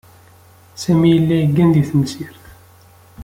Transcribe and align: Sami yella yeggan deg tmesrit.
Sami 0.83 1.07
yella 1.13 1.35
yeggan 1.37 1.69
deg 1.75 1.85
tmesrit. 1.89 2.35